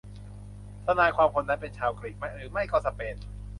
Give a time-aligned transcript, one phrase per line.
[0.85, 3.15] ทนายความคนนั้นเป็นชาวกรีกหรือไม่ก็สเปน